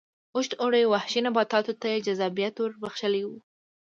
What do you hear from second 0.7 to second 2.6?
وحشي نباتاتو ته جذابیت